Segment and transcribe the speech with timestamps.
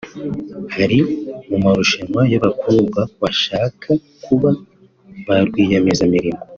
[0.75, 0.99] Hari
[1.47, 3.89] mu marushanwa y’abakobwa bashaka
[4.23, 4.49] kuba
[5.25, 6.41] ba rwiyemezamirimo